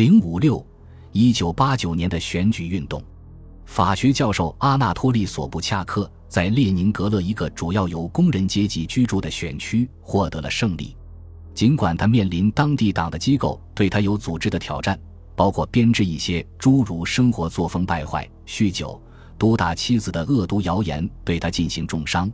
[0.00, 0.66] 零五六
[1.12, 3.04] 一九八九年的选举运动，
[3.66, 10.96] 法学教授阿纳托利·索布恰克在列宁格勒一个主要由工人阶级居住的选区获得了胜利。
[11.52, 14.98] 尽管他面临当地党的机构对他有组织的挑战，
[15.36, 18.98] 包括编织一些诸如生活作风败坏、酗酒、
[19.38, 22.32] 毒打妻子的恶毒谣言对他进行重伤，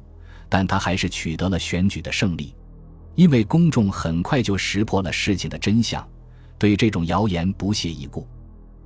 [0.48, 2.54] 但他还是取得了选举的胜利。
[3.16, 6.06] 因为公众很快就识破了事情的真相，
[6.58, 8.26] 对这种谣言不屑一顾。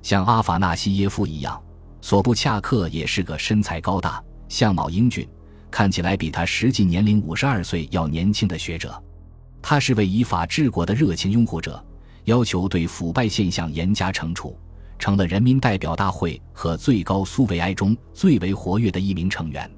[0.01, 1.61] 像阿法纳西耶夫一样，
[2.01, 5.27] 索布恰克也是个身材高大、相貌英俊、
[5.69, 9.01] 看起来比他实际年龄五十二岁要年轻的学者。
[9.61, 11.83] 他是位依法治国的热情拥护者，
[12.25, 14.57] 要求对腐败现象严加惩处，
[14.97, 19.69] 成了人民代表大会和最高苏维埃中最为活跃的一名成员。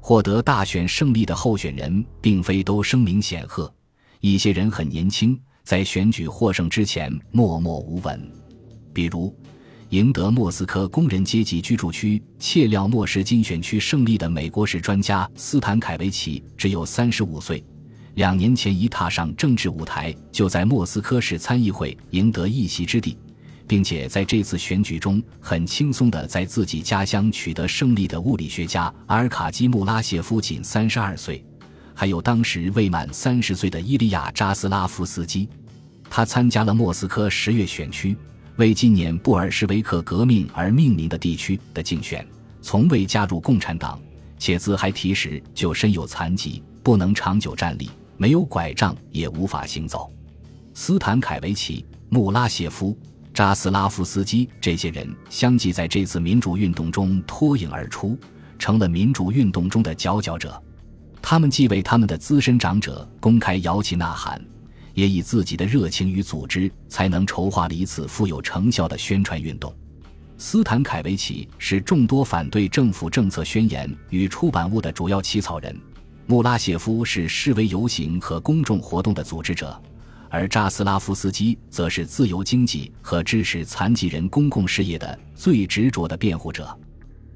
[0.00, 3.72] 获得大选胜利的候选人并非都声名显赫，
[4.20, 5.36] 一些人很年轻，
[5.66, 8.30] 在选举获胜之前默默无闻。
[8.94, 9.36] 比如，
[9.88, 17.62] 赢得莫斯科工人阶级居住区切廖莫什金选区胜利的美国史专家斯坦凯维奇只有三十五岁。
[18.14, 23.18] 两年前一踏上政治舞台，就在莫斯科市参议会赢得一席之地，
[23.66, 31.44] 并且在这次选举中很轻松地在自己家乡取得胜利的物理学家阿尔卡基穆拉谢夫仅三十二岁，
[31.98, 35.48] 还有当时未满三十岁的伊利亚扎斯拉夫斯基，
[36.10, 38.14] 他参加了莫斯科十月选区
[38.56, 42.24] 为纪念布尔什维克革命而命名的地区的竞选，
[42.60, 43.98] 从未加入共产党，
[44.38, 47.88] 且自还提时就身有残疾，不能长久站立。
[48.18, 50.10] 没有拐杖也无法行走。
[50.74, 52.96] 斯坦凯维奇、穆拉谢夫、
[53.32, 58.18] 扎斯拉夫斯基这些人相继在这次民主运动中脱颖而出，
[58.58, 60.62] 成了民主运动中的佼佼者。
[61.28, 64.40] 他们既为他们的资深长者公开摇旗呐喊，
[64.94, 69.74] 也以自己的热情与组织才能筹划了一次富有成效的宣传运动。
[70.38, 75.76] 斯坦凯维奇是众多反对政府政策宣言与出版物的主要起草人。
[76.28, 79.76] 穆拉谢夫是示威游行和公众活动的组织者，
[80.30, 86.78] 而扎斯拉夫斯基则是自由经济和支持残疾人公共事业的最执着的辩护者。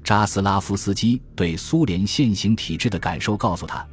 [0.03, 3.85] 扎斯拉夫斯基对苏联现行体制的感受告诉他：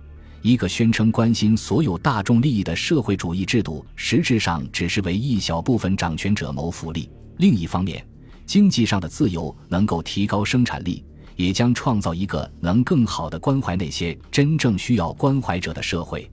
[0.43, 7.11] 一个宣称关心所有大众利益的社会主义制度，实质上只是为一小部分掌权者谋福利。
[7.37, 8.07] 另一方面，
[8.47, 11.05] 经济上的自由能够提高生产力。
[11.37, 16.29] 也将创造一个能更好的关怀那些真正需要关怀者的社会。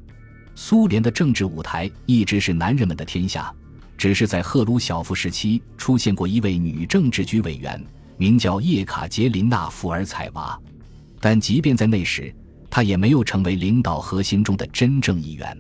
[0.56, 3.54] 苏联的政治舞台一直是男人们的天下，
[4.00, 7.80] 只是在赫鲁晓夫时期出现过一位女政治局委员，
[8.18, 10.60] 名叫叶卡捷琳娜·富尔采娃。
[11.20, 12.34] 但即便在那时，
[12.70, 15.58] 她也没有成为领导核心中的真正一员。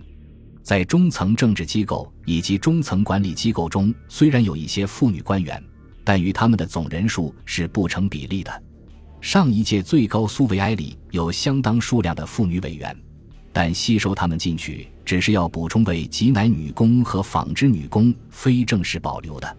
[0.62, 5.64] 在中层政治机构以及中层管理机构中，虽然有一些妇女官员，
[6.04, 8.64] 但与他们的总人数是不成比例的。
[9.22, 12.96] 上一届最高苏维埃里有相当数量的妇女委员，
[13.54, 19.58] 但吸收他们进去只是要补充为挤奶女工和纺织女工非正式保留的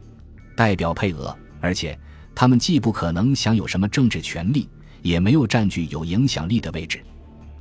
[0.56, 1.98] 代表配额，而且
[2.36, 4.68] 他们既不可能享有什么政治权利，
[5.00, 7.02] 也没有占据有影响力的位置。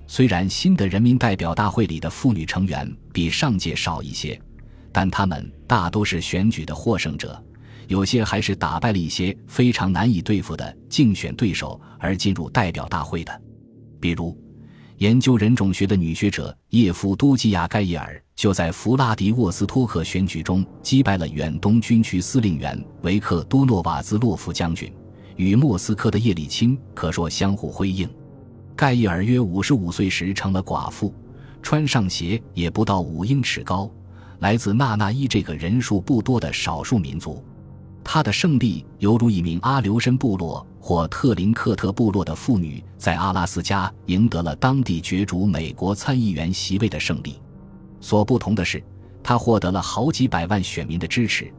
[0.05, 4.37] 虽然新的人民代表大会里的妇女成员比上届少一些，
[4.91, 7.41] 但他们大都是选举的获胜者。
[7.87, 13.41] 有些还是打败了一些非常难以对付的竞选对手而进入代表大会的，
[14.01, 14.37] 比如
[14.97, 24.91] 研究人种学的女学者叶夫多基亚·盖伊尔就在弗拉迪沃斯托克选举中击败了远东军区司令员维克多诺瓦兹洛夫将军，
[25.37, 28.09] 与莫斯科的叶利钦可说相互辉映。
[28.75, 31.13] 盖伊尔约五十五岁时成了寡妇，
[31.61, 33.89] 穿上鞋也不到五英尺高，
[34.39, 37.41] 来自纳纳伊这个人数不多的少数民族。
[38.03, 47.39] 他的胜利犹如一名阿留申部落或特林克特部落的妇女在阿拉斯加赢得了当地角逐美国参议员席位的胜利。
[48.05, 48.83] 所不同的是，
[49.23, 51.51] 他获得了好几百万选民的支持，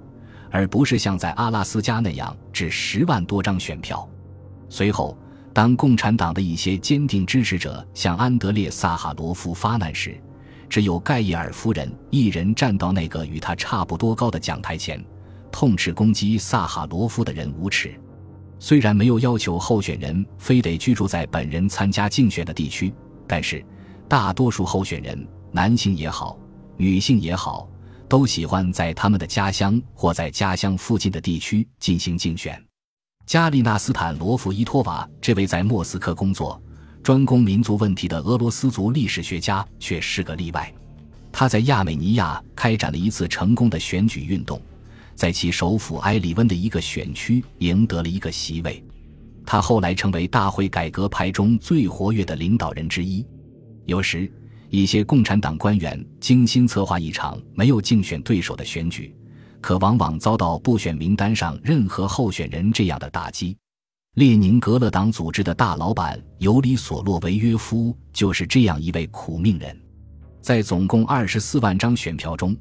[0.49, 4.09] 而不是像在阿拉斯加那样只十万多张选票。
[4.69, 5.19] 随后，
[5.53, 10.17] 当共产党的一些坚定支持者向安德烈·萨哈罗夫发难时，
[10.69, 15.05] 只有盖伊尔夫人一人站到那个与他差不多高的讲台前。
[15.51, 17.93] 痛斥攻击萨哈罗夫的人无耻。
[18.61, 22.95] 虽然没有要求候选人非得居住在本人参加竞选的地区，
[23.27, 23.65] 但是
[24.07, 26.39] 大多数候选人，男性也好，
[26.77, 27.69] 女性也好，
[28.09, 32.63] 都喜欢在他们的家乡或在家乡附近的地区进行竞选。
[33.27, 36.61] 加利纳斯坦罗夫伊托娃这位在莫斯科工作、
[37.03, 40.73] 专攻民族问题的俄罗斯族历史学家却是个例外。
[41.33, 44.61] 他在亚美尼亚开展了一次成功的选举运动。
[45.15, 48.85] 在其首府埃里温的一个选区赢得了一个席位。
[49.47, 53.25] 他后来成为大会改革派中最活跃的领导人之一。
[53.87, 54.31] 有时，
[54.69, 59.15] 一些共产党官员精心策划一场没有竞选对手的选举，
[59.61, 63.57] 可往往遭到不选名单上任何候选人这样的打击。
[64.15, 69.79] 列宁格勒党组织的大老板尤里·索洛维约夫就是这样一位苦命人。
[70.41, 72.57] 在总共二十四万张选票中，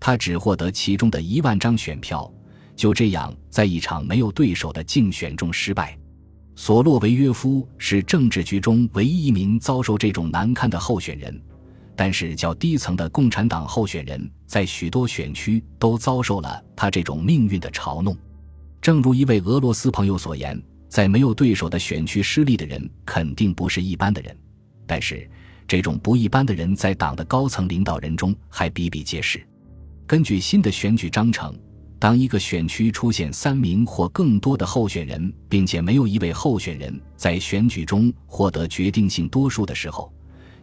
[0.00, 2.32] 他只获得其中的一万张选票，
[2.74, 5.98] 就这样在一场没有对手的竞选中失败。
[6.56, 11.38] 索洛维约夫是政治局中唯一一名遭受这种难堪的候选人，
[11.96, 18.16] 但是较低层的共产党候选人在许多选区都遭受了他这种命运的嘲弄。
[18.80, 24.36] 正如一位俄罗斯朋友所言，在没有对手的选区失利的人肯定不是一般的人，
[24.86, 25.28] 但是
[25.66, 29.44] 这种不一般的人在党的高层领导人中还比比皆是。
[30.06, 31.52] 根据新的选举章程。
[32.04, 40.12] 当一个选区出现三名或更多的候选人，并且没有一位候选人在选举中获得决定性多数的时候，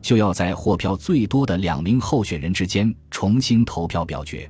[0.04, 4.48] 就要在获票最多的两名候选人之间重新投票表决。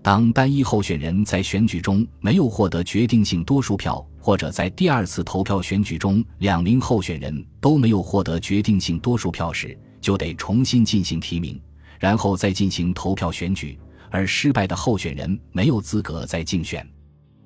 [0.00, 11.60] 当单一候选人在选举中没有获得决定性多数票，或者在第二次投票选举中两名候选人都没有获得决定性多数票时，就得重新进行提名，
[12.00, 13.78] 然后再进行投票选举。
[14.12, 16.86] 而失败的候选人没有资格再竞选，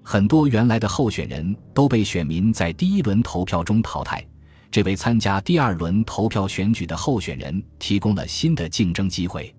[0.03, 4.27] 很多原来的候选人都被选民在第一轮投票中淘汰，
[4.69, 9.55] 这为参加第二轮投票选举的候选人提供了新的竞争机会。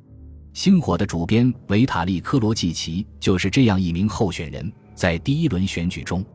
[0.54, 6.26] 星火的主编维塔利·科罗季奇就是这样一名候选人，在第一轮选举中，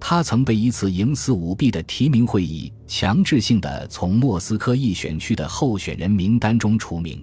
[0.00, 7.22] 他曾被一次营私舞弊的提名会议强制性的从莫斯科一选区的候选人名单中除名。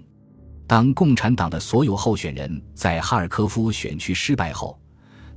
[0.66, 4.78] 当共产党的所有候选人在哈尔科夫选区失败后，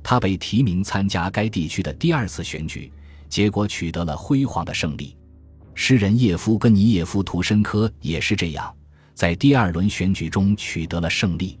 [0.02, 2.90] 他被提名参加该地区的第二次选举，
[3.28, 5.16] 结果取得了辉煌的胜利。
[5.74, 8.74] 诗人叶夫根尼耶夫·图申科也是这样，
[9.14, 11.58] 在第二轮选举中取得了胜利。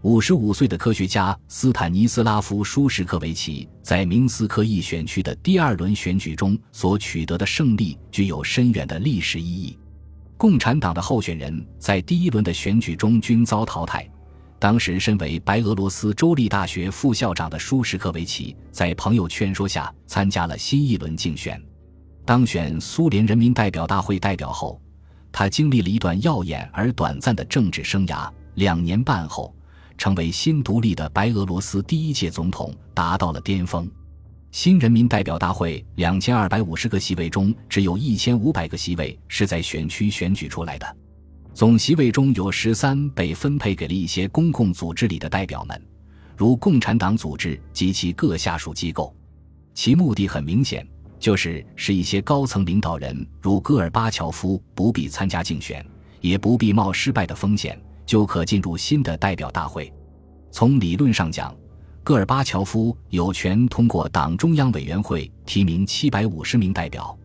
[0.00, 9.78] 五十五岁的科学家斯坦尼斯拉夫·舒什科维奇在明斯克一选区的第二轮选举中所取得的胜利具有深远的历史意义。
[10.42, 14.04] 共产党的候选人在第一轮的选举中均遭淘汰。
[14.58, 21.62] 当时，身为白俄罗斯州立大学副校长的舒什克维奇，在朋友劝说下参加了新一轮竞选，
[22.24, 24.82] 当选苏联人民代表大会代表后，
[25.30, 28.28] 他经历了一段耀眼而短暂的政治生涯。
[28.54, 29.54] 两年半后，
[29.96, 33.88] 成为新独立的白俄罗斯第一届总统，达到了巅峰。
[34.52, 40.96] 新人民代表大会两千二百五十个席位中，只有一千五百个席位是在选区选举出来的。
[41.54, 45.82] 总席位中有十三被分配给了一些公共组织里的代表们，
[46.36, 49.16] 如共产党组织及其各下属机构。
[49.72, 50.86] 其目的很明显，
[51.18, 55.82] 就是使一些高层领导人，如戈尔巴乔夫，不必参加竞选，
[56.20, 59.90] 也不必冒失败的风险，就可进入新的代表大会。
[60.50, 61.56] 从理论上讲。
[62.04, 67.16] 戈尔巴乔夫有权通过党中央委员会提名七百五十名代表，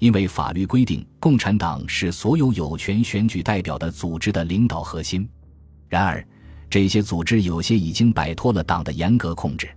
[0.00, 5.28] 因为法律规定，共产党是所有有权选举代表的组织的领导核心。
[5.88, 6.26] 然而，
[6.68, 9.68] 这些组织有些已经摆脱了党的严格控制，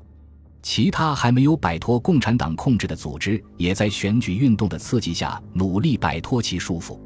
[0.63, 6.99] 其他还没有摆脱共产党控制的组织，也在选举运动的刺激下努力摆脱其束缚。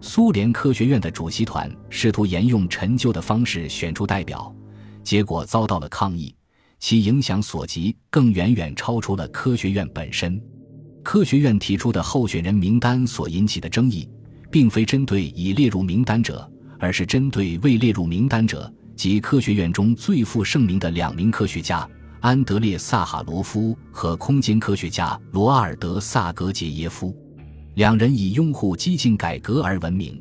[0.00, 4.52] 苏联科学院的主席团试图沿用陈旧的方式选出代表，
[5.04, 6.34] 结果遭到了抗议。
[6.78, 10.40] 其影响所及更远远超出了科学院本身。
[11.02, 14.08] 科学院提出的候选人名单所引起的争议，
[14.50, 21.88] 并非针对已列入名单者，而是针对未列入名单者及科学院中最负盛名的两名科学家
[22.20, 27.16] 安德烈·萨哈罗夫和空间科学家罗阿尔德·萨格杰耶夫。
[27.74, 30.20] 两人以拥护激进改革而闻名，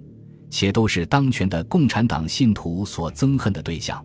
[0.49, 4.03] 且都是当权的共产党信徒所憎恨的对象。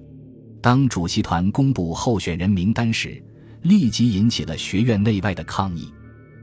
[0.63, 3.21] 当主席团公布候选人名单时，
[3.63, 5.93] 立即引起了学院内外的抗议。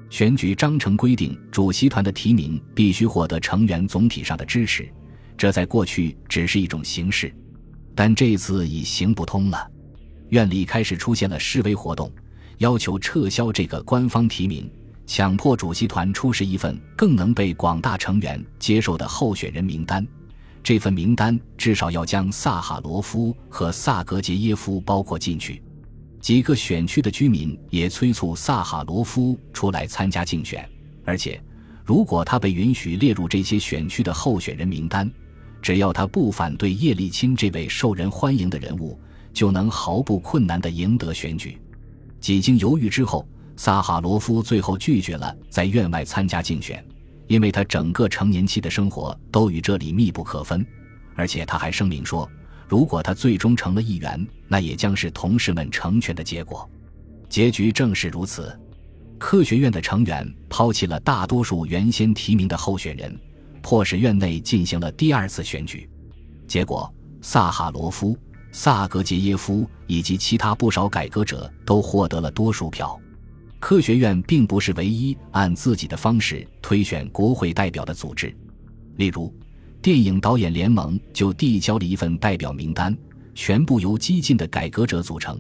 [0.09, 4.91] 选举章程规定，主席团的提名必须获得成员总体上的支持，
[5.38, 7.33] 这在过去只是一种形式，
[7.95, 9.65] 但这次已行不通了。
[10.27, 12.11] 院里开始出现了示威活动，
[12.57, 14.69] 要求撤销这个官方提名，
[15.07, 20.05] 强迫主席团出示一份更能被广大成员接受的候选人名单。
[20.63, 25.61] 这份名单至少要将萨哈罗夫和萨格杰耶夫包括进去。
[26.19, 30.69] 几个选区的居民也催促萨哈罗夫出来参加竞选，
[31.05, 31.41] 而且，
[31.85, 35.09] 如果他被允许列入这些选区的候选人名单，
[35.61, 38.99] 只要他不反对叶利钦这位受人欢迎的人物，
[39.33, 41.57] 就能毫不困难地赢得选举。
[42.19, 43.25] 几经犹豫之后，
[43.55, 46.85] 萨哈罗夫最后拒绝了在院外参加竞选，
[47.29, 50.65] 因为他整个成年期的生活都与这里密不可分，
[51.15, 52.27] 而且他还声明说，
[52.67, 56.67] 如果他最终成了议员，那也将是同事们成全的结果。
[57.29, 58.59] 结局正是如此，
[59.19, 63.15] 科学院的成员抛弃了大多数原先提名的候选人，
[63.62, 65.88] 迫使院内进行了第二次选举。
[66.48, 68.17] 结果，萨哈罗夫。
[68.51, 73.00] 萨格杰耶夫以及其他不少改革者都获得了多数票。
[73.59, 78.33] 科学院并不是唯一按自己的方式推选国会代表的组织。
[78.95, 79.33] 例如，
[79.81, 82.97] 电影导演联盟就递交了一份代表名单，
[83.35, 85.39] 全部由激进的改革者组成。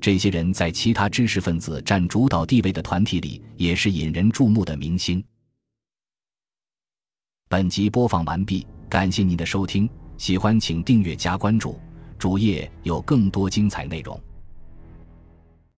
[0.00, 5.24] 这些人在其他知识分子占主导地位的团体里也是引人注目的明星。
[7.48, 11.80] 本集播放完毕，感谢您的收听，喜欢请订阅加关注。
[12.18, 14.18] 主页有更多精彩内容。